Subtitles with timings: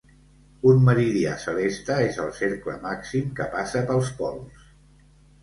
[0.69, 4.67] Un meridià celeste és el cercle màxim que passa pels pols.